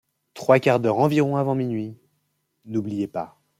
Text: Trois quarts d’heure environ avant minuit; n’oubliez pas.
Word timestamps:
Trois 0.33 0.59
quarts 0.59 0.79
d’heure 0.79 0.97
environ 0.97 1.35
avant 1.37 1.53
minuit; 1.53 1.95
n’oubliez 2.65 3.07
pas. 3.07 3.39